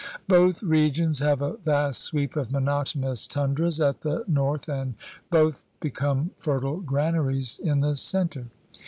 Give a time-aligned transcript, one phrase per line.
[0.27, 4.95] Both regions have a vast sweep of monotonous tundras at the north and
[5.29, 8.47] both become fertile granaries in the center.